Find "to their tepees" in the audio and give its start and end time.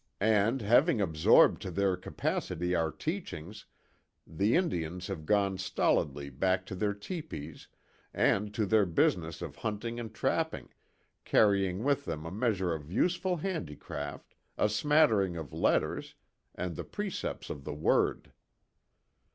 6.65-7.67